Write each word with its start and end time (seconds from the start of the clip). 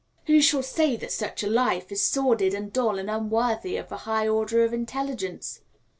Who 0.25 0.41
shall 0.41 0.63
say 0.63 0.95
that 0.95 1.11
such 1.11 1.43
a 1.43 1.47
life 1.47 1.91
is 1.91 2.01
sordid 2.01 2.55
and 2.55 2.73
dull 2.73 2.97
and 2.97 3.07
unworthy 3.07 3.77
of 3.77 3.91
a 3.91 3.97
high 3.97 4.27
order 4.27 4.63
of 4.63 4.73
intelligence? 4.73 5.61